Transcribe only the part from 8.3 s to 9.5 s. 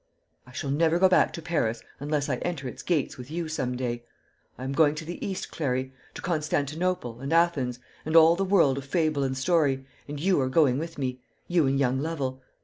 the world of fable and